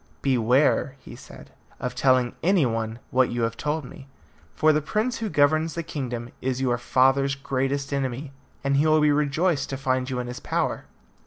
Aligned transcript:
"Beware," 0.23 0.95
he 0.97 1.15
said, 1.15 1.51
"of 1.79 1.93
telling 1.93 2.33
any 2.41 2.65
one 2.65 2.97
what 3.11 3.29
you 3.29 3.43
have 3.43 3.55
told 3.55 3.85
me, 3.85 4.07
for 4.55 4.73
the 4.73 4.81
prince 4.81 5.19
who 5.19 5.29
governs 5.29 5.75
the 5.75 5.83
kingdom 5.83 6.31
is 6.41 6.59
your 6.59 6.79
father's 6.79 7.35
greatest 7.35 7.93
enemy, 7.93 8.31
and 8.63 8.77
he 8.77 8.87
will 8.87 9.01
be 9.01 9.11
rejoiced 9.11 9.69
to 9.69 9.77
find 9.77 10.09
you 10.09 10.17
in 10.17 10.25
his 10.25 10.39
power." 10.39 10.85